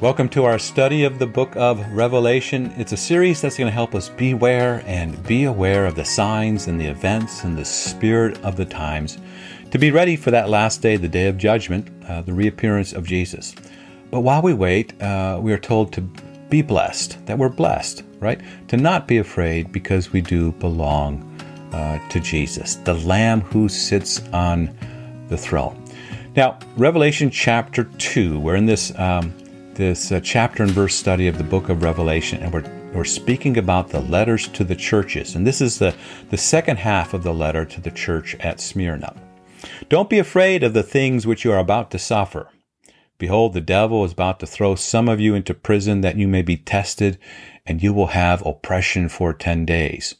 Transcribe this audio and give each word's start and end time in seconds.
Welcome 0.00 0.30
to 0.30 0.44
our 0.44 0.58
study 0.58 1.04
of 1.04 1.18
the 1.18 1.26
book 1.26 1.54
of 1.56 1.78
Revelation. 1.92 2.72
It's 2.78 2.92
a 2.92 2.96
series 2.96 3.42
that's 3.42 3.58
going 3.58 3.66
to 3.66 3.70
help 3.70 3.94
us 3.94 4.08
beware 4.08 4.82
and 4.86 5.22
be 5.26 5.44
aware 5.44 5.84
of 5.84 5.94
the 5.94 6.06
signs 6.06 6.68
and 6.68 6.80
the 6.80 6.86
events 6.86 7.44
and 7.44 7.54
the 7.54 7.66
spirit 7.66 8.42
of 8.42 8.56
the 8.56 8.64
times 8.64 9.18
to 9.70 9.78
be 9.78 9.90
ready 9.90 10.16
for 10.16 10.30
that 10.30 10.48
last 10.48 10.80
day, 10.80 10.96
the 10.96 11.06
day 11.06 11.26
of 11.26 11.36
judgment, 11.36 11.86
uh, 12.08 12.22
the 12.22 12.32
reappearance 12.32 12.94
of 12.94 13.04
Jesus. 13.04 13.54
But 14.10 14.20
while 14.20 14.40
we 14.40 14.54
wait, 14.54 14.98
uh, 15.02 15.38
we 15.38 15.52
are 15.52 15.58
told 15.58 15.92
to 15.92 16.00
be 16.48 16.62
blessed, 16.62 17.26
that 17.26 17.36
we're 17.36 17.50
blessed, 17.50 18.02
right? 18.20 18.40
To 18.68 18.78
not 18.78 19.06
be 19.06 19.18
afraid 19.18 19.70
because 19.70 20.14
we 20.14 20.22
do 20.22 20.52
belong 20.52 21.22
uh, 21.74 21.98
to 22.08 22.20
Jesus, 22.20 22.76
the 22.76 22.94
Lamb 22.94 23.42
who 23.42 23.68
sits 23.68 24.26
on 24.32 24.74
the 25.28 25.36
throne. 25.36 25.84
Now, 26.36 26.58
Revelation 26.78 27.28
chapter 27.28 27.84
2, 27.84 28.40
we're 28.40 28.56
in 28.56 28.64
this 28.64 28.98
um, 28.98 29.34
this 29.80 30.12
uh, 30.12 30.20
chapter 30.20 30.62
and 30.62 30.72
verse 30.72 30.94
study 30.94 31.26
of 31.26 31.38
the 31.38 31.42
book 31.42 31.70
of 31.70 31.82
Revelation, 31.82 32.42
and 32.42 32.52
we're, 32.52 32.90
we're 32.92 33.02
speaking 33.02 33.56
about 33.56 33.88
the 33.88 34.02
letters 34.02 34.46
to 34.48 34.62
the 34.62 34.76
churches. 34.76 35.34
And 35.34 35.46
this 35.46 35.62
is 35.62 35.78
the, 35.78 35.94
the 36.28 36.36
second 36.36 36.76
half 36.76 37.14
of 37.14 37.22
the 37.22 37.32
letter 37.32 37.64
to 37.64 37.80
the 37.80 37.90
church 37.90 38.34
at 38.40 38.60
Smyrna. 38.60 39.16
Don't 39.88 40.10
be 40.10 40.18
afraid 40.18 40.62
of 40.62 40.74
the 40.74 40.82
things 40.82 41.26
which 41.26 41.46
you 41.46 41.52
are 41.52 41.58
about 41.58 41.90
to 41.92 41.98
suffer. 41.98 42.50
Behold, 43.16 43.54
the 43.54 43.62
devil 43.62 44.04
is 44.04 44.12
about 44.12 44.38
to 44.40 44.46
throw 44.46 44.74
some 44.74 45.08
of 45.08 45.18
you 45.18 45.34
into 45.34 45.54
prison 45.54 46.02
that 46.02 46.16
you 46.16 46.28
may 46.28 46.42
be 46.42 46.58
tested, 46.58 47.18
and 47.64 47.82
you 47.82 47.94
will 47.94 48.08
have 48.08 48.44
oppression 48.44 49.08
for 49.08 49.32
ten 49.32 49.64
days. 49.64 50.14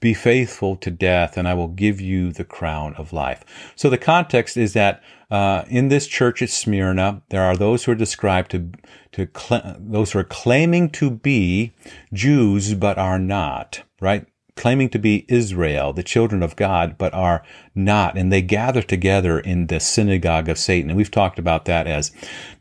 Be 0.00 0.14
faithful 0.14 0.76
to 0.76 0.90
death, 0.90 1.36
and 1.36 1.48
I 1.48 1.54
will 1.54 1.68
give 1.68 2.00
you 2.00 2.32
the 2.32 2.44
crown 2.44 2.94
of 2.94 3.12
life. 3.12 3.44
So 3.74 3.90
the 3.90 3.98
context 3.98 4.56
is 4.56 4.72
that 4.74 5.02
uh, 5.30 5.64
in 5.68 5.88
this 5.88 6.06
church 6.06 6.40
at 6.40 6.50
Smyrna, 6.50 7.22
there 7.30 7.42
are 7.42 7.56
those 7.56 7.84
who 7.84 7.92
are 7.92 7.96
described 7.96 8.50
to 8.52 8.70
to 9.12 9.28
cl- 9.36 9.76
those 9.78 10.12
who 10.12 10.20
are 10.20 10.24
claiming 10.24 10.90
to 10.90 11.10
be 11.10 11.72
Jews 12.12 12.74
but 12.74 12.98
are 12.98 13.18
not, 13.18 13.82
right? 14.00 14.26
Claiming 14.54 14.88
to 14.90 14.98
be 14.98 15.24
Israel, 15.28 15.92
the 15.92 16.02
children 16.02 16.42
of 16.42 16.56
God, 16.56 16.96
but 16.98 17.14
are 17.14 17.42
not. 17.74 18.16
And 18.16 18.32
they 18.32 18.42
gather 18.42 18.82
together 18.82 19.38
in 19.38 19.66
the 19.66 19.80
synagogue 19.80 20.48
of 20.48 20.58
Satan. 20.58 20.90
And 20.90 20.96
we've 20.96 21.10
talked 21.10 21.38
about 21.38 21.64
that 21.64 21.86
as 21.86 22.12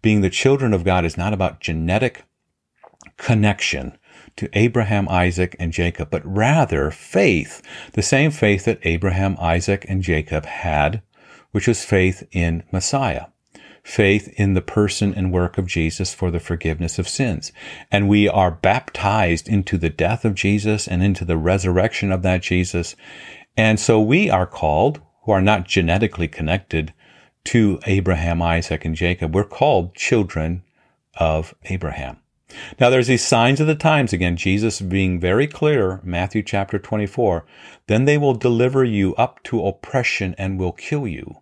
being 0.02 0.22
the 0.22 0.30
children 0.30 0.74
of 0.74 0.84
God 0.84 1.06
is 1.06 1.18
not 1.18 1.34
about 1.34 1.60
genetic 1.60 2.24
connection 3.18 3.98
to 4.38 4.50
Abraham, 4.54 5.10
Isaac, 5.10 5.56
and 5.60 5.74
Jacob, 5.74 6.10
but 6.10 6.26
rather 6.26 6.90
faith, 6.92 7.62
the 7.94 8.02
same 8.02 8.32
faith 8.32 8.66
that 8.66 8.80
Abraham, 8.84 9.36
Isaac, 9.40 9.86
and 9.90 10.02
Jacob 10.02 10.46
had, 10.46 11.02
which 11.52 11.68
was 11.68 11.84
faith 11.84 12.24
in 12.32 12.64
Messiah, 12.72 13.26
faith 13.84 14.28
in 14.36 14.54
the 14.54 14.62
person 14.62 15.14
and 15.14 15.32
work 15.32 15.58
of 15.58 15.66
Jesus 15.66 16.14
for 16.14 16.32
the 16.32 16.40
forgiveness 16.40 17.00
of 17.00 17.08
sins. 17.08 17.52
And 17.92 18.08
we 18.08 18.28
are 18.28 18.52
baptized 18.52 19.48
into 19.48 19.78
the 19.78 19.90
death 19.90 20.26
of 20.26 20.36
Jesus 20.36 20.88
and 20.88 21.04
into 21.04 21.26
the 21.26 21.38
resurrection 21.38 22.12
of 22.12 22.22
that 22.24 22.42
Jesus. 22.42 22.96
And 23.56 23.80
so 23.80 24.00
we 24.00 24.30
are 24.30 24.46
called, 24.46 25.02
who 25.24 25.32
are 25.32 25.42
not 25.42 25.68
genetically 25.68 26.28
connected 26.28 26.94
to 27.46 27.80
Abraham, 27.86 28.42
Isaac, 28.42 28.84
and 28.84 28.94
Jacob, 28.94 29.34
we're 29.34 29.46
called 29.46 29.96
children 29.96 30.64
of 31.16 31.56
Abraham. 31.66 32.18
Now 32.80 32.90
there's 32.90 33.08
these 33.08 33.26
signs 33.26 33.60
of 33.60 33.68
the 33.68 33.76
times 33.76 34.14
again, 34.14 34.38
Jesus 34.38 34.80
being 34.82 35.20
very 35.20 35.48
clear, 35.48 36.00
Matthew 36.04 36.44
chapter 36.44 36.80
24, 36.80 37.46
then 37.88 38.06
they 38.06 38.18
will 38.18 38.34
deliver 38.34 38.84
you 38.84 39.16
up 39.16 39.44
to 39.44 39.66
oppression 39.66 40.34
and 40.38 40.58
will 40.58 40.72
kill 40.72 41.08
you. 41.08 41.38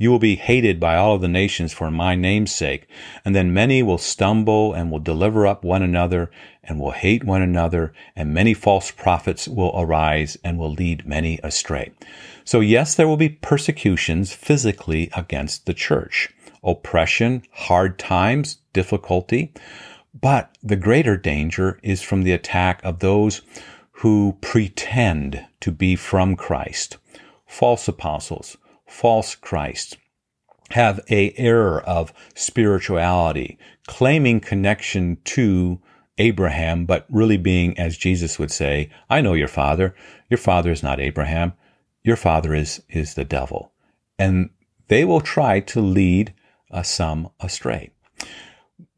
You 0.00 0.10
will 0.12 0.20
be 0.20 0.36
hated 0.36 0.78
by 0.78 0.96
all 0.96 1.16
of 1.16 1.22
the 1.22 1.28
nations 1.28 1.72
for 1.72 1.90
my 1.90 2.14
name's 2.14 2.54
sake, 2.54 2.86
and 3.24 3.34
then 3.34 3.52
many 3.52 3.82
will 3.82 3.98
stumble 3.98 4.72
and 4.72 4.92
will 4.92 5.00
deliver 5.00 5.44
up 5.44 5.64
one 5.64 5.82
another 5.82 6.30
and 6.62 6.78
will 6.78 6.92
hate 6.92 7.24
one 7.24 7.42
another, 7.42 7.92
and 8.14 8.32
many 8.32 8.54
false 8.54 8.92
prophets 8.92 9.48
will 9.48 9.72
arise 9.74 10.38
and 10.44 10.56
will 10.56 10.72
lead 10.72 11.04
many 11.04 11.40
astray. 11.42 11.90
So 12.44 12.60
yes, 12.60 12.94
there 12.94 13.08
will 13.08 13.16
be 13.16 13.28
persecutions 13.28 14.32
physically 14.32 15.10
against 15.16 15.66
the 15.66 15.74
church, 15.74 16.30
oppression, 16.62 17.42
hard 17.50 17.98
times, 17.98 18.58
difficulty, 18.72 19.52
but 20.14 20.56
the 20.62 20.76
greater 20.76 21.16
danger 21.16 21.78
is 21.82 22.02
from 22.02 22.22
the 22.22 22.32
attack 22.32 22.80
of 22.84 22.98
those 22.98 23.42
who 23.92 24.36
pretend 24.40 25.44
to 25.60 25.72
be 25.72 25.96
from 25.96 26.36
Christ, 26.36 26.96
false 27.46 27.88
apostles, 27.88 28.56
false 28.86 29.34
Christ, 29.34 29.96
have 30.70 31.00
a 31.10 31.32
error 31.36 31.80
of 31.82 32.12
spirituality, 32.34 33.58
claiming 33.86 34.40
connection 34.40 35.18
to 35.24 35.80
Abraham, 36.18 36.84
but 36.84 37.06
really 37.08 37.36
being, 37.36 37.78
as 37.78 37.96
Jesus 37.96 38.38
would 38.38 38.50
say, 38.50 38.90
I 39.08 39.20
know 39.20 39.34
your 39.34 39.48
father. 39.48 39.94
Your 40.28 40.38
father 40.38 40.70
is 40.70 40.82
not 40.82 41.00
Abraham. 41.00 41.54
Your 42.02 42.16
father 42.16 42.54
is, 42.54 42.82
is 42.88 43.14
the 43.14 43.24
devil. 43.24 43.72
And 44.18 44.50
they 44.88 45.04
will 45.04 45.20
try 45.20 45.60
to 45.60 45.80
lead 45.80 46.34
uh, 46.70 46.82
some 46.82 47.30
astray. 47.40 47.90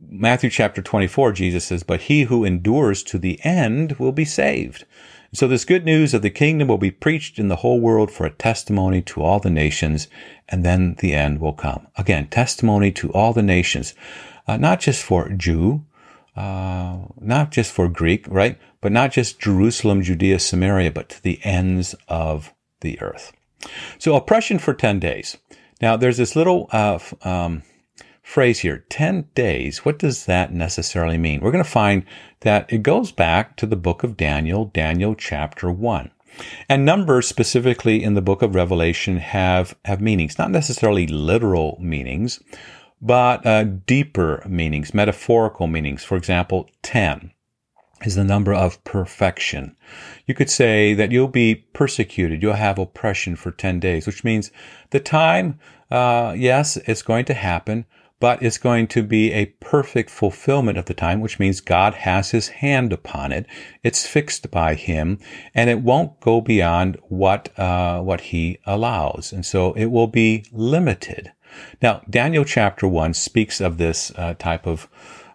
Matthew 0.08 0.50
chapter 0.50 0.80
24, 0.80 1.32
Jesus 1.32 1.66
says, 1.66 1.82
But 1.82 2.02
he 2.02 2.22
who 2.22 2.44
endures 2.44 3.02
to 3.04 3.18
the 3.18 3.38
end 3.44 3.98
will 3.98 4.12
be 4.12 4.24
saved. 4.24 4.86
So 5.32 5.46
this 5.46 5.64
good 5.64 5.84
news 5.84 6.14
of 6.14 6.22
the 6.22 6.30
kingdom 6.30 6.68
will 6.68 6.78
be 6.78 6.90
preached 6.90 7.38
in 7.38 7.48
the 7.48 7.56
whole 7.56 7.80
world 7.80 8.10
for 8.10 8.26
a 8.26 8.30
testimony 8.30 9.02
to 9.02 9.22
all 9.22 9.38
the 9.38 9.50
nations, 9.50 10.08
and 10.48 10.64
then 10.64 10.96
the 10.98 11.14
end 11.14 11.40
will 11.40 11.52
come. 11.52 11.86
Again, 11.96 12.26
testimony 12.28 12.90
to 12.92 13.12
all 13.12 13.32
the 13.32 13.42
nations, 13.42 13.94
uh, 14.48 14.56
not 14.56 14.80
just 14.80 15.02
for 15.02 15.28
Jew, 15.28 15.84
uh, 16.34 16.98
not 17.20 17.52
just 17.52 17.70
for 17.70 17.88
Greek, 17.88 18.26
right? 18.28 18.58
But 18.80 18.92
not 18.92 19.12
just 19.12 19.38
Jerusalem, 19.38 20.02
Judea, 20.02 20.38
Samaria, 20.38 20.90
but 20.90 21.10
to 21.10 21.22
the 21.22 21.38
ends 21.44 21.94
of 22.08 22.52
the 22.80 23.00
earth. 23.00 23.32
So 23.98 24.16
oppression 24.16 24.58
for 24.58 24.74
10 24.74 24.98
days. 24.98 25.36
Now 25.80 25.96
there's 25.96 26.16
this 26.16 26.34
little, 26.34 26.68
uh, 26.72 26.98
um, 27.22 27.62
phrase 28.30 28.60
here, 28.60 28.84
10 28.88 29.28
days, 29.34 29.84
what 29.84 29.98
does 29.98 30.26
that 30.26 30.52
necessarily 30.52 31.18
mean? 31.18 31.40
We're 31.40 31.50
going 31.50 31.64
to 31.64 31.68
find 31.70 32.04
that 32.40 32.72
it 32.72 32.84
goes 32.84 33.10
back 33.10 33.56
to 33.56 33.66
the 33.66 33.74
book 33.74 34.04
of 34.04 34.16
Daniel, 34.16 34.66
Daniel 34.66 35.16
chapter 35.16 35.70
1. 35.70 36.12
And 36.68 36.84
numbers 36.84 37.26
specifically 37.26 38.04
in 38.04 38.14
the 38.14 38.22
book 38.22 38.40
of 38.40 38.54
Revelation 38.54 39.16
have, 39.16 39.76
have 39.84 40.00
meanings, 40.00 40.38
not 40.38 40.52
necessarily 40.52 41.08
literal 41.08 41.76
meanings, 41.80 42.40
but 43.02 43.44
uh, 43.44 43.64
deeper 43.64 44.44
meanings, 44.48 44.94
metaphorical 44.94 45.66
meanings. 45.66 46.04
For 46.04 46.16
example, 46.16 46.70
10 46.82 47.32
is 48.04 48.14
the 48.14 48.22
number 48.22 48.54
of 48.54 48.82
perfection. 48.84 49.76
You 50.26 50.34
could 50.34 50.50
say 50.50 50.94
that 50.94 51.10
you'll 51.10 51.26
be 51.26 51.56
persecuted, 51.56 52.42
you'll 52.42 52.52
have 52.54 52.78
oppression 52.78 53.34
for 53.34 53.50
10 53.50 53.80
days, 53.80 54.06
which 54.06 54.22
means 54.22 54.52
the 54.90 55.00
time, 55.00 55.58
uh, 55.90 56.32
yes, 56.38 56.76
it's 56.76 57.02
going 57.02 57.24
to 57.24 57.34
happen, 57.34 57.86
but 58.20 58.42
it's 58.42 58.58
going 58.58 58.86
to 58.86 59.02
be 59.02 59.32
a 59.32 59.46
perfect 59.46 60.10
fulfillment 60.10 60.78
of 60.78 60.84
the 60.84 60.94
time, 60.94 61.20
which 61.20 61.38
means 61.38 61.60
God 61.60 61.94
has 61.94 62.30
his 62.30 62.48
hand 62.48 62.92
upon 62.92 63.32
it. 63.32 63.46
It's 63.82 64.06
fixed 64.06 64.50
by 64.50 64.74
him 64.74 65.18
and 65.54 65.70
it 65.70 65.80
won't 65.80 66.20
go 66.20 66.40
beyond 66.40 66.98
what, 67.08 67.58
uh, 67.58 68.00
what 68.00 68.20
he 68.20 68.58
allows. 68.66 69.32
And 69.32 69.44
so 69.44 69.72
it 69.72 69.86
will 69.86 70.06
be 70.06 70.44
limited. 70.52 71.32
Now, 71.82 72.02
Daniel 72.08 72.44
chapter 72.44 72.86
one 72.86 73.14
speaks 73.14 73.60
of 73.60 73.78
this 73.78 74.12
uh, 74.16 74.34
type 74.34 74.66
of 74.66 74.88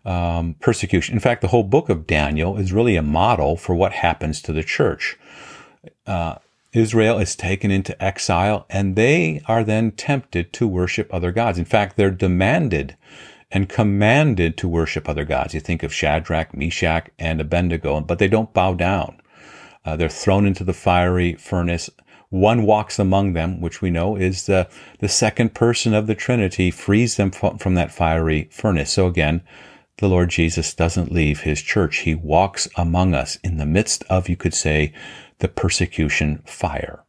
um, 0.05 0.55
persecution. 0.59 1.15
In 1.15 1.19
fact, 1.19 1.41
the 1.41 1.47
whole 1.47 1.63
book 1.63 1.89
of 1.89 2.05
Daniel 2.05 2.57
is 2.57 2.71
really 2.71 2.95
a 2.95 3.01
model 3.01 3.57
for 3.57 3.73
what 3.73 3.91
happens 3.91 4.41
to 4.43 4.53
the 4.53 4.63
church. 4.63 5.17
Uh, 6.05 6.35
Israel 6.75 7.19
is 7.19 7.35
taken 7.35 7.71
into 7.71 8.01
exile 8.03 8.65
and 8.69 8.95
they 8.95 9.41
are 9.47 9.63
then 9.63 9.91
tempted 9.91 10.51
to 10.53 10.67
worship 10.67 11.13
other 11.13 11.31
gods. 11.31 11.57
In 11.57 11.65
fact, 11.65 11.95
they're 11.95 12.11
demanded 12.11 12.97
and 13.49 13.69
commanded 13.69 14.57
to 14.57 14.67
worship 14.67 15.07
other 15.07 15.23
gods. 15.23 15.53
You 15.53 15.61
think 15.61 15.83
of 15.83 15.93
Shadrach, 15.93 16.53
Meshach, 16.53 17.09
and 17.17 17.39
Abednego, 17.39 18.01
but 18.01 18.19
they 18.19 18.27
don't 18.27 18.53
bow 18.53 18.73
down. 18.73 19.21
Uh, 19.85 19.95
they're 19.95 20.09
thrown 20.09 20.45
into 20.45 20.65
the 20.65 20.73
fiery 20.73 21.35
furnace. 21.35 21.89
One 22.29 22.63
walks 22.63 22.99
among 22.99 23.33
them, 23.33 23.61
which 23.61 23.81
we 23.81 23.89
know 23.89 24.17
is 24.17 24.45
the, 24.45 24.67
the 24.99 25.07
second 25.07 25.53
person 25.53 25.93
of 25.93 26.07
the 26.07 26.15
Trinity, 26.15 26.71
frees 26.71 27.15
them 27.15 27.31
from, 27.31 27.57
from 27.57 27.75
that 27.75 27.93
fiery 27.93 28.49
furnace. 28.51 28.91
So 28.91 29.07
again, 29.07 29.41
the 29.97 30.09
Lord 30.09 30.29
Jesus 30.29 30.73
doesn't 30.73 31.13
leave 31.13 31.41
his 31.41 31.61
church. 31.61 31.99
He 31.99 32.15
walks 32.15 32.67
among 32.75 33.13
us 33.13 33.37
in 33.45 33.55
the 33.55 33.65
midst 33.65 34.03
of, 34.09 34.27
you 34.27 34.35
could 34.35 34.53
say, 34.53 34.91
the 35.39 35.47
persecution 35.47 36.41
fire. 36.45 37.03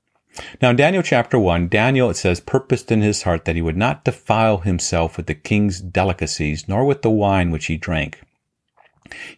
Now 0.61 0.71
in 0.71 0.77
Daniel 0.77 1.03
chapter 1.03 1.39
1, 1.39 1.69
Daniel, 1.69 2.11
it 2.11 2.17
says, 2.17 2.41
purposed 2.41 2.93
in 2.93 3.01
his 3.01 3.23
heart 3.23 3.47
that 3.47 3.57
he 3.57 3.63
would 3.63 3.77
not 3.77 4.05
defile 4.05 4.59
himself 4.59 5.17
with 5.17 5.27
the 5.27 5.35
king's 5.35 5.81
delicacies, 5.81 6.69
nor 6.69 6.85
with 6.85 7.03
the 7.03 7.11
wine 7.11 7.51
which 7.51 7.67
he 7.67 7.77
drank. 7.77 8.21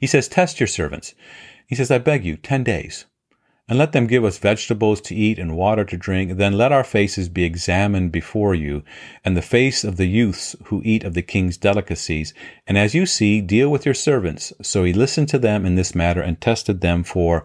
He 0.01 0.07
says, 0.07 0.27
test 0.27 0.59
your 0.59 0.67
servants. 0.67 1.15
He 1.67 1.75
says, 1.75 1.91
I 1.91 1.99
beg 1.99 2.25
you, 2.25 2.37
10 2.37 2.65
days. 2.65 3.05
and 3.69 3.79
let 3.79 3.93
them 3.93 4.07
give 4.07 4.25
us 4.25 4.39
vegetables 4.39 5.01
to 5.03 5.15
eat 5.15 5.39
and 5.39 5.55
water 5.55 5.85
to 5.85 5.97
drink. 5.97 6.37
Then 6.37 6.55
let 6.55 6.73
our 6.73 6.85
faces 6.85 7.29
be 7.29 7.45
examined 7.45 8.11
before 8.11 8.55
you, 8.55 8.83
and 9.25 9.37
the 9.37 9.43
face 9.43 9.85
of 9.85 9.97
the 9.97 10.07
youths 10.07 10.57
who 10.65 10.81
eat 10.85 11.05
of 11.05 11.13
the 11.13 11.23
king's 11.23 11.59
delicacies. 11.59 12.33
And 12.67 12.79
as 12.79 12.95
you 12.95 13.05
see, 13.05 13.43
deal 13.43 13.69
with 13.69 13.85
your 13.85 13.95
servants. 13.95 14.53
So 14.63 14.85
he 14.85 14.95
listened 14.95 15.29
to 15.31 15.39
them 15.39 15.67
in 15.67 15.75
this 15.75 15.95
matter 15.95 16.23
and 16.23 16.41
tested 16.41 16.81
them 16.81 17.05
for 17.05 17.45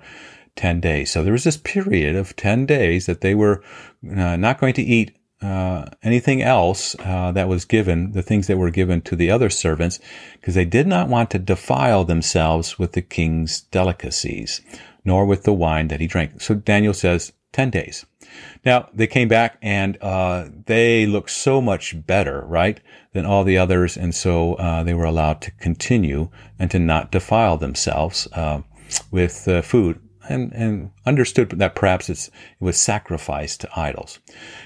10 0.56 0.80
days. 0.80 1.12
So 1.12 1.24
there 1.24 1.34
was 1.34 1.44
this 1.44 1.58
period 1.58 2.16
of 2.16 2.36
10 2.36 2.66
days 2.66 3.06
that 3.06 3.22
they 3.22 3.36
were 3.36 3.64
uh, 4.16 4.36
not 4.36 4.60
going 4.60 4.74
to 4.76 4.84
eat 4.84 5.18
uh, 5.42 5.86
anything 6.02 6.42
else 6.42 6.96
uh, 7.00 7.32
that 7.34 7.50
was 7.50 7.66
given, 7.66 8.14
the 8.14 8.22
things 8.22 8.48
that 8.48 8.58
were 8.58 8.70
given 8.70 9.02
to 9.02 9.16
the 9.16 9.30
other 9.30 9.50
servants, 9.50 10.00
because 10.40 10.56
they 10.56 10.66
did 10.66 10.88
not 10.88 11.10
want 11.10 11.30
to 11.30 11.40
defile 11.40 12.06
themselves 12.06 12.80
with 12.80 12.94
the 12.94 13.02
king's 13.02 13.62
delicacies, 13.62 14.62
nor 15.04 15.26
with 15.26 15.44
the 15.44 15.54
wine 15.54 15.90
that 15.90 16.00
he 16.00 16.08
drank. 16.08 16.40
So 16.42 16.56
Daniel 16.56 16.94
says 16.94 17.34
10 17.52 17.72
days. 17.72 18.06
Now 18.66 18.88
they 18.94 19.06
came 19.06 19.28
back 19.28 19.58
and 19.62 19.98
uh, 20.02 20.46
they 20.66 21.06
looked 21.06 21.30
so 21.30 21.62
much 21.62 22.06
better, 22.08 22.42
right, 22.48 22.80
than 23.12 23.26
all 23.26 23.44
the 23.44 23.58
others, 23.58 23.98
and 23.98 24.16
so 24.16 24.54
uh, 24.56 24.84
they 24.84 24.94
were 24.94 25.04
allowed 25.04 25.42
to 25.42 25.52
continue 25.52 26.30
and 26.58 26.72
to 26.72 26.80
not 26.80 27.12
defile 27.12 27.58
themselves 27.58 28.28
uh, 28.32 28.62
with 29.12 29.48
food 29.64 30.00
and, 30.30 30.52
and 30.54 30.92
understood 31.06 31.50
that 31.52 31.75
perhaps 31.75 32.10
it 32.10 32.30
was 32.60 32.78
sacrificed 32.78 33.62
to 33.62 33.80
idols. 33.80 34.20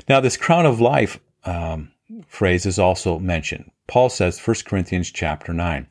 Now, 0.08 0.20
this 0.20 0.38
crown 0.38 0.66
of 0.66 0.82
life 0.82 1.20
um, 1.46 1.92
phrase 2.28 2.66
is 2.66 2.80
also 2.80 3.20
mentioned. 3.20 3.72
Paul 3.88 4.10
says, 4.10 4.40
1 4.40 4.58
Corinthians 4.66 5.12
chapter 5.12 5.54
9, 5.54 5.88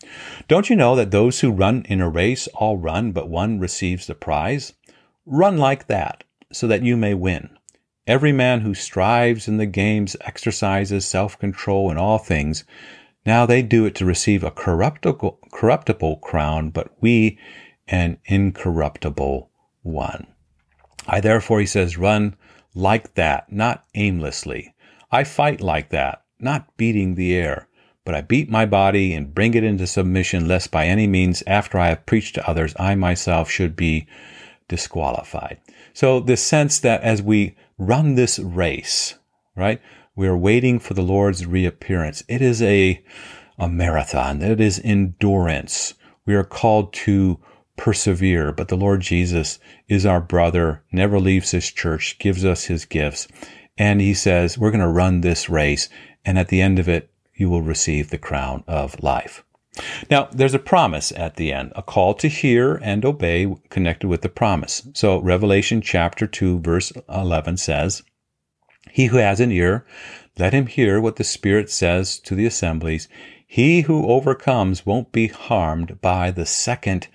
Don't 0.49 0.69
you 0.69 0.77
know 0.77 0.95
that 0.97 1.11
those 1.11 1.41
who 1.41 1.51
run 1.51 1.85
in 1.89 2.01
a 2.01 2.09
race 2.09 2.47
all 2.49 2.77
run, 2.77 3.13
but 3.13 3.29
one 3.29 3.59
receives 3.59 4.07
the 4.07 4.15
prize? 4.15 4.75
Run 5.25 5.57
like 5.57 5.87
that, 5.87 6.25
so 6.53 6.67
that 6.67 6.83
you 6.83 6.97
may 6.97 7.15
win. 7.15 7.51
Every 8.07 8.33
man 8.33 8.61
who 8.61 8.75
strives 8.75 9.49
in 9.49 9.57
the 9.57 9.67
games 9.67 10.17
exercises 10.21 11.05
self 11.05 11.39
control 11.39 11.91
in 11.91 11.97
all 11.97 12.19
things. 12.19 12.65
Now 13.25 13.47
they 13.47 13.63
do 13.63 13.85
it 13.87 13.97
to 13.97 14.05
receive 14.05 14.45
a 14.45 14.53
corruptible, 14.53 15.41
corruptible 15.51 16.19
crown, 16.19 16.71
but 16.71 16.93
we 17.01 17.39
an 17.89 18.19
incorruptible 18.27 19.51
one. 19.87 20.27
I 21.07 21.21
therefore, 21.21 21.61
he 21.61 21.67
says, 21.67 21.97
run 21.97 22.37
like 22.75 23.15
that, 23.15 23.51
not 23.51 23.85
aimlessly. 23.95 24.75
I 25.11 25.25
fight 25.25 25.61
like 25.61 25.91
that, 25.91 26.23
not 26.39 26.77
beating 26.77 27.15
the 27.15 27.35
air, 27.35 27.69
but 28.05 28.15
I 28.15 28.21
beat 28.21 28.51
my 28.51 28.67
body 28.67 29.15
and 29.15 29.35
bring 29.35 29.55
it 29.55 29.65
into 29.65 29.87
submission, 29.87 30.47
lest 30.47 30.71
by 30.71 30.87
any 30.87 31.07
means, 31.07 31.43
after 31.47 31.79
I 31.79 31.89
have 31.89 32.07
preached 32.07 32.35
to 32.35 32.49
others, 32.49 32.75
I 32.79 32.95
myself 32.95 33.51
should 33.51 33.77
be 33.77 34.07
disqualified. 34.69 35.59
So, 35.95 36.21
this 36.21 36.43
sense 36.43 36.79
that 36.81 37.03
as 37.03 37.23
we 37.23 37.57
run 37.79 38.15
this 38.15 38.39
race, 38.39 39.15
right, 39.57 39.81
we 40.15 40.27
are 40.29 40.37
waiting 40.37 40.79
for 40.79 40.95
the 40.95 41.03
Lord's 41.03 41.47
reappearance. 41.47 42.23
It 42.29 42.43
is 42.43 42.63
a, 42.63 43.03
a 43.59 43.69
marathon, 43.69 44.43
it 44.43 44.61
is 44.61 44.81
endurance. 44.85 45.95
We 46.25 46.35
are 46.35 46.45
called 46.45 46.93
to 46.95 47.41
persevere. 47.77 48.53
But 48.53 48.69
the 48.69 48.77
Lord 48.77 49.01
Jesus 49.01 49.59
is 49.89 50.07
our 50.07 50.21
brother, 50.21 50.83
never 50.93 51.19
leaves 51.21 51.51
his 51.51 51.71
church, 51.71 52.19
gives 52.19 52.45
us 52.45 52.65
his 52.65 52.85
gifts. 52.85 53.29
And 53.79 54.01
he 54.01 54.15
says, 54.15 54.57
we're 54.57 54.71
going 54.71 54.81
to 54.81 54.89
run 54.89 55.21
this 55.21 55.49
race. 55.49 55.89
And 56.25 56.39
at 56.39 56.49
the 56.49 56.61
end 56.61 56.79
of 56.79 56.89
it, 56.89 57.11
you 57.35 57.51
will 57.51 57.63
receive 57.63 58.11
the 58.11 58.19
crown 58.19 58.65
of 58.67 59.03
life. 59.03 59.45
Now, 60.11 60.29
there's 60.33 60.55
a 60.55 60.59
promise 60.59 61.13
at 61.13 61.37
the 61.37 61.53
end, 61.53 61.73
a 61.77 61.83
call 61.83 62.15
to 62.15 62.29
hear 62.29 62.77
and 62.77 63.05
obey 63.05 63.55
connected 63.69 64.09
with 64.09 64.23
the 64.23 64.31
promise. 64.31 64.89
So, 64.95 65.21
Revelation 65.21 65.83
chapter 65.83 66.27
2, 66.27 66.61
verse 66.61 66.93
11 67.11 67.59
says, 67.59 68.03
He 68.91 69.07
who 69.07 69.19
has 69.19 69.39
an 69.39 69.53
ear, 69.53 69.87
let 70.39 70.55
him 70.55 70.67
hear 70.67 70.99
what 71.01 71.17
the 71.17 71.25
Spirit 71.25 71.69
says 71.71 72.19
to 72.21 72.35
the 72.35 72.47
assemblies. 72.47 73.07
He 73.47 73.83
who 73.83 74.09
overcomes 74.09 74.87
won't 74.87 75.13
be 75.13 75.29
harmed 75.29 76.01
by 76.01 76.31
the 76.31 76.47
second 76.47 77.09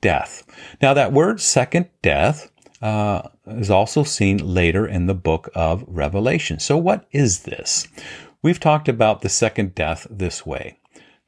death. 0.00 0.44
Now, 0.80 0.94
that 0.94 1.12
word 1.12 1.40
second 1.40 1.88
death 2.02 2.50
uh, 2.80 3.22
is 3.46 3.70
also 3.70 4.02
seen 4.02 4.38
later 4.38 4.86
in 4.86 5.06
the 5.06 5.14
book 5.14 5.50
of 5.54 5.84
Revelation. 5.86 6.58
So, 6.58 6.76
what 6.76 7.06
is 7.12 7.40
this? 7.40 7.88
We've 8.42 8.60
talked 8.60 8.88
about 8.88 9.22
the 9.22 9.28
second 9.28 9.74
death 9.74 10.06
this 10.10 10.46
way 10.46 10.78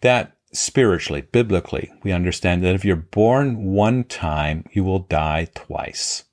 that 0.00 0.36
spiritually, 0.52 1.22
biblically, 1.22 1.90
we 2.02 2.12
understand 2.12 2.62
that 2.64 2.74
if 2.74 2.84
you're 2.84 2.96
born 2.96 3.72
one 3.72 4.04
time, 4.04 4.64
you 4.72 4.84
will 4.84 5.00
die 5.00 5.48
twice. 5.54 6.24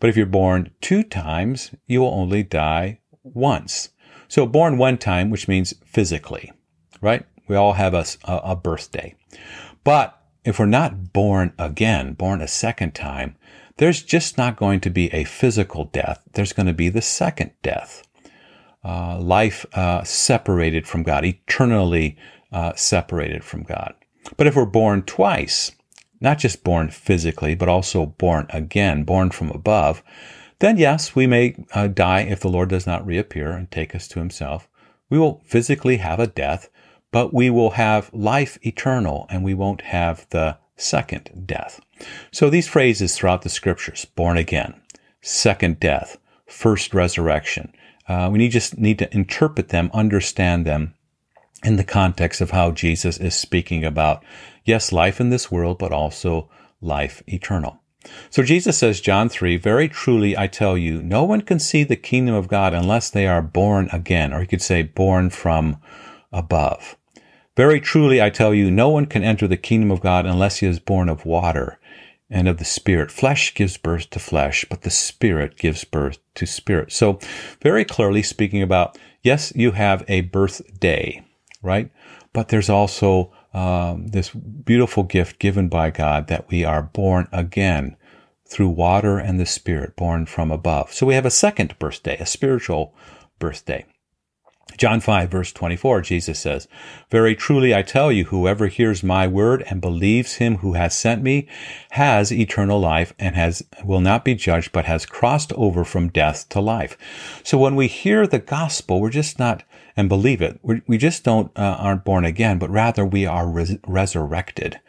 But 0.00 0.10
if 0.10 0.16
you're 0.16 0.26
born 0.26 0.70
two 0.80 1.02
times, 1.02 1.70
you 1.86 2.00
will 2.00 2.08
only 2.08 2.42
die 2.42 3.00
once. 3.22 3.90
So, 4.28 4.46
born 4.46 4.78
one 4.78 4.98
time, 4.98 5.30
which 5.30 5.48
means 5.48 5.74
physically, 5.84 6.52
right? 7.00 7.24
We 7.46 7.56
all 7.56 7.74
have 7.74 7.94
a, 7.94 8.04
a 8.24 8.56
birthday. 8.56 9.14
But 9.84 10.18
if 10.44 10.58
we're 10.58 10.66
not 10.66 11.12
born 11.12 11.52
again, 11.58 12.12
born 12.14 12.40
a 12.40 12.48
second 12.48 12.94
time, 12.94 13.36
there's 13.78 14.02
just 14.02 14.38
not 14.38 14.56
going 14.56 14.80
to 14.80 14.90
be 14.90 15.12
a 15.12 15.24
physical 15.24 15.84
death. 15.86 16.22
There's 16.34 16.52
going 16.52 16.66
to 16.66 16.72
be 16.72 16.88
the 16.88 17.02
second 17.02 17.50
death. 17.62 18.06
Uh, 18.84 19.18
life 19.18 19.64
uh, 19.72 20.04
separated 20.04 20.86
from 20.86 21.02
God, 21.02 21.24
eternally 21.24 22.16
uh, 22.52 22.74
separated 22.76 23.42
from 23.42 23.62
God. 23.62 23.94
But 24.36 24.46
if 24.46 24.54
we're 24.54 24.66
born 24.66 25.02
twice, 25.02 25.72
not 26.20 26.38
just 26.38 26.62
born 26.62 26.90
physically, 26.90 27.54
but 27.54 27.68
also 27.68 28.06
born 28.06 28.46
again, 28.50 29.04
born 29.04 29.30
from 29.30 29.50
above, 29.50 30.02
then 30.60 30.76
yes, 30.76 31.16
we 31.16 31.26
may 31.26 31.56
uh, 31.74 31.88
die 31.88 32.20
if 32.20 32.40
the 32.40 32.48
Lord 32.48 32.68
does 32.68 32.86
not 32.86 33.06
reappear 33.06 33.50
and 33.50 33.70
take 33.70 33.94
us 33.94 34.06
to 34.08 34.20
himself. 34.20 34.68
We 35.10 35.18
will 35.18 35.42
physically 35.44 35.96
have 35.98 36.20
a 36.20 36.26
death, 36.26 36.68
but 37.14 37.32
we 37.32 37.48
will 37.48 37.70
have 37.70 38.12
life 38.12 38.58
eternal 38.66 39.24
and 39.30 39.44
we 39.44 39.54
won't 39.54 39.82
have 39.82 40.26
the 40.30 40.58
second 40.74 41.44
death. 41.46 41.80
So 42.32 42.50
these 42.50 42.66
phrases 42.66 43.14
throughout 43.14 43.42
the 43.42 43.48
scriptures, 43.48 44.04
born 44.04 44.36
again, 44.36 44.74
second 45.22 45.78
death, 45.78 46.18
first 46.44 46.92
resurrection, 46.92 47.72
uh, 48.08 48.28
we 48.32 48.38
need, 48.38 48.50
just 48.50 48.78
need 48.78 48.98
to 48.98 49.14
interpret 49.14 49.68
them, 49.68 49.92
understand 49.94 50.66
them 50.66 50.94
in 51.62 51.76
the 51.76 51.84
context 51.84 52.40
of 52.40 52.50
how 52.50 52.72
Jesus 52.72 53.16
is 53.18 53.36
speaking 53.36 53.84
about, 53.84 54.24
yes, 54.64 54.90
life 54.90 55.20
in 55.20 55.30
this 55.30 55.52
world, 55.52 55.78
but 55.78 55.92
also 55.92 56.50
life 56.80 57.22
eternal. 57.28 57.78
So 58.28 58.42
Jesus 58.42 58.76
says, 58.76 59.00
John 59.00 59.28
3, 59.28 59.56
very 59.56 59.88
truly 59.88 60.36
I 60.36 60.48
tell 60.48 60.76
you, 60.76 61.00
no 61.00 61.22
one 61.22 61.42
can 61.42 61.60
see 61.60 61.84
the 61.84 61.94
kingdom 61.94 62.34
of 62.34 62.48
God 62.48 62.74
unless 62.74 63.08
they 63.08 63.28
are 63.28 63.40
born 63.40 63.88
again, 63.92 64.32
or 64.32 64.40
you 64.40 64.48
could 64.48 64.60
say 64.60 64.82
born 64.82 65.30
from 65.30 65.76
above. 66.32 66.96
Very 67.56 67.80
truly, 67.80 68.20
I 68.20 68.30
tell 68.30 68.52
you, 68.52 68.70
no 68.70 68.88
one 68.88 69.06
can 69.06 69.22
enter 69.22 69.46
the 69.46 69.56
kingdom 69.56 69.90
of 69.90 70.00
God 70.00 70.26
unless 70.26 70.58
he 70.58 70.66
is 70.66 70.80
born 70.80 71.08
of 71.08 71.24
water 71.24 71.78
and 72.28 72.48
of 72.48 72.58
the 72.58 72.64
Spirit. 72.64 73.12
Flesh 73.12 73.54
gives 73.54 73.76
birth 73.76 74.10
to 74.10 74.18
flesh, 74.18 74.64
but 74.68 74.82
the 74.82 74.90
Spirit 74.90 75.56
gives 75.56 75.84
birth 75.84 76.18
to 76.34 76.46
spirit. 76.46 76.92
So, 76.92 77.20
very 77.62 77.84
clearly 77.84 78.22
speaking 78.22 78.60
about, 78.60 78.98
yes, 79.22 79.52
you 79.54 79.72
have 79.72 80.04
a 80.08 80.22
birthday, 80.22 81.24
right? 81.62 81.90
But 82.32 82.48
there's 82.48 82.70
also 82.70 83.32
um, 83.52 84.08
this 84.08 84.30
beautiful 84.30 85.04
gift 85.04 85.38
given 85.38 85.68
by 85.68 85.90
God 85.90 86.26
that 86.26 86.48
we 86.50 86.64
are 86.64 86.82
born 86.82 87.28
again 87.30 87.96
through 88.48 88.70
water 88.70 89.18
and 89.18 89.38
the 89.38 89.46
Spirit, 89.46 89.94
born 89.94 90.26
from 90.26 90.50
above. 90.50 90.92
So 90.92 91.06
we 91.06 91.14
have 91.14 91.26
a 91.26 91.30
second 91.30 91.78
birthday, 91.78 92.16
a 92.18 92.26
spiritual 92.26 92.94
birthday. 93.38 93.86
John 94.76 95.00
5 95.00 95.30
verse 95.30 95.52
24, 95.52 96.00
Jesus 96.00 96.38
says, 96.38 96.66
Very 97.10 97.36
truly 97.36 97.74
I 97.74 97.82
tell 97.82 98.10
you, 98.10 98.24
whoever 98.24 98.66
hears 98.66 99.02
my 99.02 99.26
word 99.26 99.62
and 99.68 99.80
believes 99.80 100.34
him 100.34 100.56
who 100.56 100.72
has 100.72 100.96
sent 100.96 101.22
me 101.22 101.46
has 101.90 102.32
eternal 102.32 102.80
life 102.80 103.14
and 103.18 103.36
has, 103.36 103.62
will 103.84 104.00
not 104.00 104.24
be 104.24 104.34
judged, 104.34 104.72
but 104.72 104.86
has 104.86 105.06
crossed 105.06 105.52
over 105.52 105.84
from 105.84 106.08
death 106.08 106.48
to 106.48 106.60
life. 106.60 106.96
So 107.44 107.56
when 107.56 107.76
we 107.76 107.86
hear 107.86 108.26
the 108.26 108.40
gospel, 108.40 109.00
we're 109.00 109.10
just 109.10 109.38
not, 109.38 109.62
and 109.96 110.08
believe 110.08 110.42
it, 110.42 110.58
we 110.62 110.98
just 110.98 111.22
don't, 111.22 111.56
uh, 111.56 111.76
aren't 111.78 112.04
born 112.04 112.24
again, 112.24 112.58
but 112.58 112.70
rather 112.70 113.04
we 113.04 113.26
are 113.26 113.48
res- 113.48 113.78
resurrected. 113.86 114.80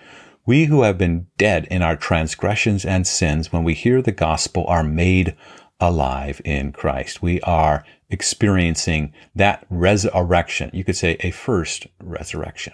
We 0.47 0.65
who 0.65 0.83
have 0.83 0.97
been 0.97 1.27
dead 1.37 1.67
in 1.69 1.81
our 1.81 1.95
transgressions 1.95 2.85
and 2.85 3.05
sins, 3.05 3.51
when 3.51 3.63
we 3.63 3.73
hear 3.73 4.01
the 4.01 4.11
gospel, 4.11 4.65
are 4.67 4.83
made 4.83 5.35
alive 5.79 6.41
in 6.45 6.71
Christ. 6.71 7.21
We 7.21 7.41
are 7.41 7.83
experiencing 8.09 9.13
that 9.35 9.65
resurrection. 9.69 10.69
You 10.73 10.83
could 10.83 10.95
say 10.95 11.17
a 11.19 11.31
first 11.31 11.87
resurrection. 12.01 12.73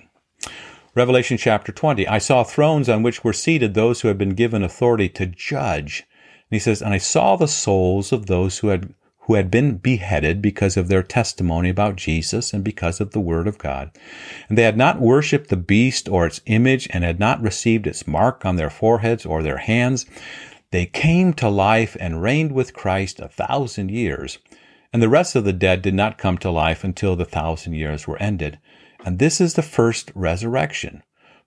Revelation 0.93 1.37
chapter 1.37 1.71
20. 1.71 2.07
I 2.07 2.17
saw 2.17 2.43
thrones 2.43 2.89
on 2.89 3.01
which 3.01 3.23
were 3.23 3.31
seated 3.33 3.73
those 3.73 4.01
who 4.01 4.09
had 4.09 4.17
been 4.17 4.35
given 4.35 4.61
authority 4.61 5.07
to 5.09 5.25
judge. 5.25 6.03
And 6.49 6.55
he 6.55 6.59
says, 6.59 6.81
And 6.81 6.93
I 6.93 6.97
saw 6.97 7.37
the 7.37 7.47
souls 7.47 8.11
of 8.11 8.25
those 8.25 8.59
who 8.59 8.67
had 8.67 8.93
who 9.25 9.35
had 9.35 9.51
been 9.51 9.77
beheaded 9.77 10.41
because 10.41 10.75
of 10.75 10.87
their 10.87 11.03
testimony 11.03 11.69
about 11.69 11.95
Jesus 11.95 12.53
and 12.53 12.63
because 12.63 12.99
of 12.99 13.11
the 13.11 13.19
word 13.19 13.47
of 13.47 13.57
God. 13.57 13.91
And 14.49 14.57
they 14.57 14.63
had 14.63 14.75
not 14.75 14.99
worshipped 14.99 15.49
the 15.49 15.55
beast 15.55 16.09
or 16.09 16.25
its 16.25 16.41
image 16.47 16.87
and 16.91 17.03
had 17.03 17.19
not 17.19 17.41
received 17.41 17.85
its 17.85 18.07
mark 18.07 18.45
on 18.45 18.55
their 18.55 18.71
foreheads 18.71 19.25
or 19.25 19.43
their 19.43 19.59
hands. 19.59 20.05
They 20.71 20.85
came 20.85 21.33
to 21.33 21.49
life 21.49 21.95
and 21.99 22.21
reigned 22.21 22.51
with 22.51 22.73
Christ 22.73 23.19
a 23.19 23.27
thousand 23.27 23.91
years. 23.91 24.39
And 24.93 25.01
the 25.01 25.09
rest 25.09 25.35
of 25.35 25.45
the 25.45 25.53
dead 25.53 25.81
did 25.81 25.93
not 25.93 26.17
come 26.17 26.37
to 26.39 26.51
life 26.51 26.83
until 26.83 27.15
the 27.15 27.25
thousand 27.25 27.73
years 27.73 28.07
were 28.07 28.21
ended. 28.21 28.59
And 29.05 29.19
this 29.19 29.39
is 29.39 29.53
the 29.53 29.61
first 29.61 30.11
resurrection. 30.13 31.03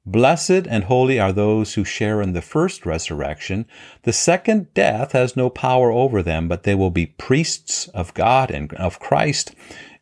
Blessed 0.07 0.67
and 0.69 0.85
holy 0.85 1.19
are 1.19 1.33
those 1.33 1.75
who 1.75 1.85
share 1.85 2.21
in 2.21 2.35
the 2.35 2.43
first 2.43 2.85
resurrection. 2.85 3.67
The 4.03 4.13
second 4.13 4.73
death 4.75 5.13
has 5.13 5.37
no 5.37 5.49
power 5.49 5.91
over 5.91 6.23
them, 6.23 6.47
but 6.47 6.65
they 6.65 6.75
will 6.75 6.91
be 6.91 7.07
priests 7.07 7.89
of 7.89 8.13
God 8.13 8.51
and 8.51 8.73
of 8.75 9.01
Christ 9.01 9.55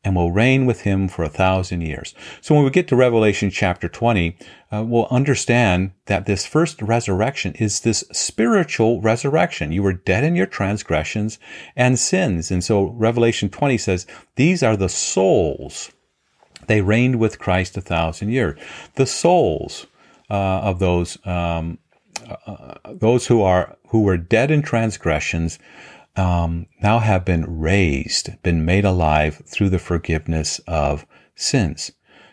and 0.05 0.17
will 0.17 0.33
reign 0.33 0.67
with 0.67 0.81
him 0.81 1.09
for 1.09 1.23
a 1.23 1.29
thousand 1.29 1.83
years. 1.83 2.15
So 2.41 2.55
when 2.55 2.65
we 2.65 2.71
get 2.71 2.89
to 2.89 2.97
Revelation 2.97 3.51
chapter 3.51 3.89
20, 3.89 4.37
uh, 4.73 4.85
we'll 4.85 5.07
understand 5.11 5.93
that 6.07 6.27
this 6.27 6.45
first 6.45 6.83
resurrection 6.83 7.55
is 7.55 7.81
this 7.81 8.03
spiritual 8.13 9.01
resurrection. 9.01 9.71
You 9.71 9.83
were 9.83 9.93
dead 9.93 10.25
in 10.25 10.35
your 10.35 10.47
transgressions 10.47 11.39
and 11.77 11.99
sins. 11.99 12.51
And 12.51 12.65
so 12.65 12.87
Revelation 12.91 13.49
20 13.49 13.79
says, 13.79 14.07
these 14.35 14.63
are 14.63 14.77
the 14.77 14.89
souls. 14.89 15.93
They 16.67 16.81
reigned 16.81 17.21
with 17.21 17.39
Christ 17.39 17.77
a 17.77 17.81
thousand 17.81 18.31
years. 18.31 18.59
The 18.95 19.07
souls 19.07 19.87
uh, 20.31 20.61
of 20.63 20.79
those 20.79 21.19
um, 21.27 21.79
uh, 22.47 22.75
those 22.87 23.27
who 23.27 23.43
are 23.43 23.77
who 23.89 24.03
were 24.03 24.17
dead 24.17 24.51
in 24.51 24.63
transgressions 24.63 25.59
um, 26.17 26.67
now 26.83 26.99
have 26.99 27.25
been 27.25 27.61
raised, 27.61 28.43
been 28.43 28.65
made 28.65 28.85
alive 28.85 29.43
through 29.47 29.71
the 29.71 29.79
forgiveness 29.79 30.61
of 30.67 31.07
sins. 31.35 31.93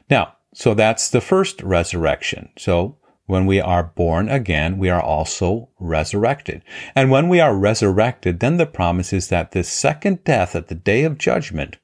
Now, 0.09 0.35
so 0.53 0.73
that's 0.73 1.09
the 1.09 1.21
first 1.21 1.61
resurrection. 1.63 2.49
So 2.57 2.97
when 3.25 3.45
we 3.45 3.61
are 3.61 3.83
born 3.83 4.27
again, 4.27 4.77
we 4.77 4.89
are 4.89 5.01
also 5.01 5.69
resurrected. 5.79 6.63
And 6.95 7.11
when 7.11 7.29
we 7.29 7.39
are 7.39 7.55
resurrected, 7.55 8.39
then 8.39 8.57
the 8.57 8.65
promise 8.65 9.13
is 9.13 9.27
that 9.27 9.51
the 9.51 9.63
second 9.63 10.23
death 10.23 10.55
at 10.55 10.67
the 10.67 10.75
day 10.75 11.03
of 11.03 11.17
judgment 11.17 11.77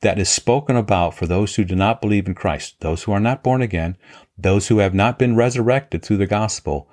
that 0.00 0.18
is 0.18 0.28
spoken 0.28 0.76
about 0.76 1.14
for 1.14 1.26
those 1.26 1.54
who 1.54 1.64
do 1.64 1.76
not 1.76 2.00
believe 2.00 2.26
in 2.26 2.34
Christ, 2.34 2.80
those 2.80 3.04
who 3.04 3.12
are 3.12 3.20
not 3.20 3.42
born 3.42 3.62
again, 3.62 3.96
those 4.36 4.68
who 4.68 4.78
have 4.78 4.94
not 4.94 5.18
been 5.18 5.36
resurrected 5.36 6.02
through 6.02 6.18
the 6.18 6.26
gospel, 6.26 6.88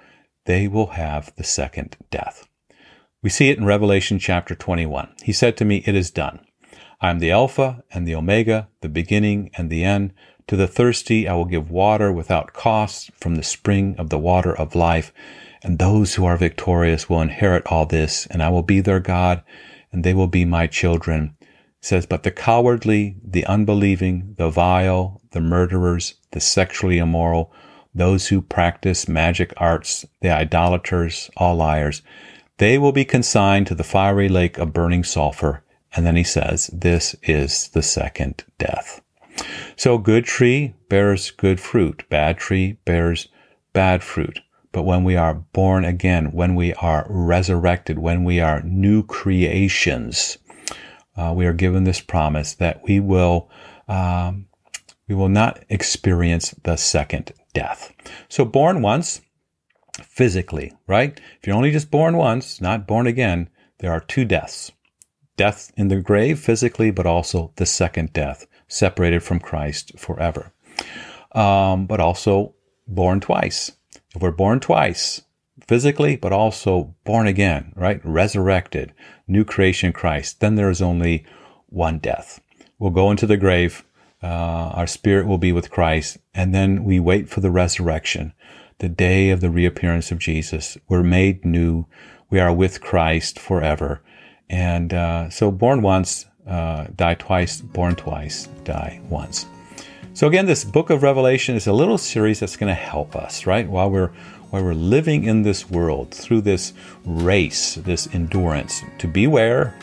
they 0.45 0.67
will 0.67 0.87
have 0.87 1.33
the 1.35 1.43
second 1.43 1.97
death. 2.09 2.47
We 3.25 3.31
see 3.31 3.49
it 3.49 3.57
in 3.57 3.65
Revelation 3.65 4.19
chapter 4.19 4.53
21. 4.53 5.15
He 5.23 5.33
said 5.33 5.57
to 5.57 5.65
me, 5.65 5.77
It 5.87 5.95
is 5.95 6.11
done. 6.11 6.41
I 7.01 7.09
am 7.09 7.17
the 7.17 7.31
Alpha 7.31 7.83
and 7.91 8.07
the 8.07 8.13
Omega, 8.13 8.67
the 8.81 8.87
beginning 8.87 9.49
and 9.55 9.71
the 9.71 9.83
end. 9.83 10.13
To 10.45 10.55
the 10.55 10.67
thirsty 10.67 11.27
I 11.27 11.33
will 11.33 11.45
give 11.45 11.71
water 11.71 12.11
without 12.11 12.53
cost 12.53 13.09
from 13.13 13.33
the 13.33 13.41
spring 13.41 13.95
of 13.97 14.11
the 14.11 14.19
water 14.19 14.55
of 14.55 14.75
life. 14.75 15.11
And 15.63 15.79
those 15.79 16.13
who 16.13 16.25
are 16.25 16.37
victorious 16.37 17.09
will 17.09 17.19
inherit 17.19 17.65
all 17.65 17.87
this, 17.87 18.27
and 18.27 18.43
I 18.43 18.49
will 18.49 18.61
be 18.61 18.79
their 18.79 18.99
God, 18.99 19.41
and 19.91 20.03
they 20.03 20.13
will 20.13 20.27
be 20.27 20.45
my 20.45 20.67
children. 20.67 21.35
It 21.41 21.47
says, 21.81 22.05
But 22.05 22.21
the 22.21 22.29
cowardly, 22.29 23.17
the 23.23 23.47
unbelieving, 23.47 24.35
the 24.37 24.51
vile, 24.51 25.19
the 25.31 25.41
murderers, 25.41 26.13
the 26.29 26.39
sexually 26.39 26.99
immoral, 26.99 27.51
those 27.95 28.27
who 28.27 28.43
practice 28.43 29.07
magic 29.07 29.51
arts, 29.57 30.05
the 30.21 30.29
idolaters, 30.29 31.31
all 31.37 31.55
liars, 31.55 32.03
they 32.57 32.77
will 32.77 32.91
be 32.91 33.05
consigned 33.05 33.67
to 33.67 33.75
the 33.75 33.83
fiery 33.83 34.29
lake 34.29 34.57
of 34.57 34.73
burning 34.73 35.03
sulfur. 35.03 35.63
And 35.95 36.05
then 36.05 36.15
he 36.15 36.23
says, 36.23 36.67
this 36.73 37.15
is 37.23 37.69
the 37.69 37.81
second 37.81 38.43
death. 38.57 39.01
So 39.75 39.97
good 39.97 40.25
tree 40.25 40.73
bears 40.89 41.31
good 41.31 41.59
fruit. 41.59 42.03
Bad 42.09 42.37
tree 42.37 42.77
bears 42.85 43.27
bad 43.73 44.03
fruit. 44.03 44.39
But 44.71 44.83
when 44.83 45.03
we 45.03 45.15
are 45.15 45.33
born 45.33 45.85
again, 45.85 46.31
when 46.31 46.55
we 46.55 46.73
are 46.75 47.07
resurrected, 47.09 47.99
when 47.99 48.25
we 48.25 48.41
are 48.41 48.61
new 48.61 49.03
creations, 49.03 50.37
uh, 51.15 51.33
we 51.35 51.45
are 51.45 51.53
given 51.53 51.85
this 51.85 52.01
promise 52.01 52.55
that 52.55 52.81
we 52.83 52.99
will, 52.99 53.49
um, 53.87 54.47
we 55.07 55.15
will 55.15 55.29
not 55.29 55.63
experience 55.69 56.51
the 56.63 56.75
second 56.75 57.31
death. 57.53 57.93
So 58.27 58.43
born 58.43 58.81
once, 58.81 59.21
physically, 60.03 60.73
right? 60.87 61.19
If 61.39 61.47
you're 61.47 61.55
only 61.55 61.71
just 61.71 61.91
born 61.91 62.17
once, 62.17 62.61
not 62.61 62.87
born 62.87 63.07
again, 63.07 63.49
there 63.79 63.91
are 63.91 63.99
two 63.99 64.25
deaths 64.25 64.71
death 65.37 65.71
in 65.75 65.89
the 65.89 65.99
grave 65.99 66.39
physically, 66.39 66.91
but 66.91 67.05
also 67.05 67.51
the 67.57 67.65
second 67.65 68.13
death, 68.13 68.47
separated 68.67 69.21
from 69.21 69.39
Christ 69.39 69.91
forever. 69.97 70.53
Um, 71.33 71.85
but 71.87 71.99
also 71.99 72.55
born 72.87 73.19
twice. 73.19 73.73
If 74.15 74.21
we're 74.21 74.31
born 74.31 74.59
twice, 74.59 75.23
physically, 75.67 76.15
but 76.15 76.31
also 76.31 76.95
born 77.03 77.27
again, 77.27 77.73
right? 77.75 77.99
Resurrected, 78.03 78.93
new 79.27 79.43
creation 79.43 79.91
Christ, 79.91 80.39
then 80.39 80.55
there 80.55 80.69
is 80.69 80.81
only 80.81 81.25
one 81.67 81.99
death. 81.99 82.39
We'll 82.79 82.91
go 82.91 83.11
into 83.11 83.27
the 83.27 83.37
grave. 83.37 83.83
Uh, 84.23 84.27
our 84.73 84.87
spirit 84.87 85.27
will 85.27 85.37
be 85.37 85.51
with 85.51 85.71
Christ, 85.71 86.17
and 86.33 86.53
then 86.53 86.83
we 86.83 86.99
wait 86.99 87.29
for 87.29 87.41
the 87.41 87.51
resurrection 87.51 88.33
the 88.79 88.89
day 88.89 89.29
of 89.29 89.41
the 89.41 89.49
reappearance 89.49 90.11
of 90.11 90.19
Jesus. 90.19 90.77
We're 90.87 91.03
made 91.03 91.45
new. 91.45 91.85
We 92.29 92.39
are 92.39 92.53
with 92.53 92.81
Christ 92.81 93.39
forever. 93.39 94.01
And 94.49 94.93
uh, 94.93 95.29
so, 95.29 95.51
born 95.51 95.81
once, 95.81 96.25
uh, 96.47 96.87
die 96.95 97.15
twice, 97.15 97.61
born 97.61 97.95
twice, 97.95 98.47
die 98.63 99.01
once. 99.09 99.45
So 100.13 100.27
again, 100.27 100.45
this 100.45 100.63
book 100.63 100.89
of 100.89 101.03
Revelation 101.03 101.55
is 101.55 101.67
a 101.67 101.73
little 101.73 101.97
series 101.97 102.39
that's 102.39 102.55
going 102.55 102.69
to 102.69 102.73
help 102.73 103.17
us, 103.17 103.45
right? 103.45 103.67
While 103.67 103.89
we're 103.89 104.11
while 104.49 104.63
we're 104.63 104.73
living 104.73 105.25
in 105.25 105.41
this 105.41 105.69
world 105.69 106.13
through 106.13 106.41
this 106.41 106.71
race, 107.03 107.75
this 107.75 108.07
endurance, 108.13 108.81
to 108.99 109.07
beware 109.07 109.77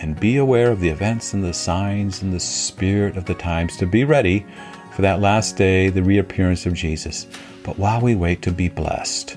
and 0.00 0.18
be 0.18 0.38
aware 0.38 0.72
of 0.72 0.80
the 0.80 0.88
events 0.88 1.34
and 1.34 1.44
the 1.44 1.52
signs 1.52 2.22
and 2.22 2.32
the 2.32 2.40
spirit 2.40 3.16
of 3.16 3.26
the 3.26 3.34
times, 3.34 3.76
to 3.76 3.86
be 3.86 4.04
ready 4.04 4.44
for 4.92 5.02
that 5.02 5.20
last 5.20 5.56
day, 5.56 5.88
the 5.88 6.02
reappearance 6.02 6.66
of 6.66 6.72
Jesus 6.72 7.28
but 7.66 7.80
while 7.80 8.00
we 8.00 8.14
wait 8.14 8.42
to 8.42 8.52
be 8.52 8.68
blessed, 8.68 9.36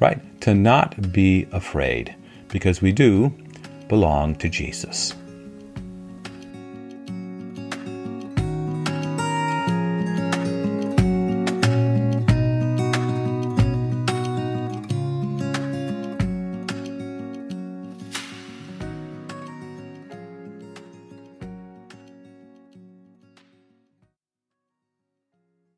right? 0.00 0.18
To 0.40 0.54
not 0.54 1.12
be 1.12 1.46
afraid, 1.52 2.16
because 2.48 2.80
we 2.80 2.90
do 2.90 3.34
belong 3.86 4.34
to 4.36 4.48
Jesus. 4.48 5.14